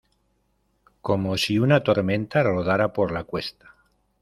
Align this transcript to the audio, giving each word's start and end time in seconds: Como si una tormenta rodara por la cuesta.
Como 1.03 1.37
si 1.37 1.59
una 1.59 1.83
tormenta 1.83 2.41
rodara 2.41 2.91
por 2.91 3.11
la 3.11 3.23
cuesta. 3.23 3.75